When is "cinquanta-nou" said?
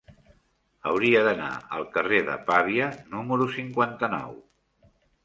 3.59-4.33